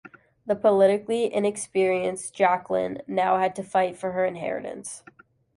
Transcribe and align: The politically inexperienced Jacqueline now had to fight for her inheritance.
The 0.47 0.55
politically 0.55 1.31
inexperienced 1.31 2.33
Jacqueline 2.33 3.03
now 3.05 3.37
had 3.37 3.55
to 3.57 3.63
fight 3.63 3.95
for 3.97 4.13
her 4.13 4.25
inheritance. 4.25 5.03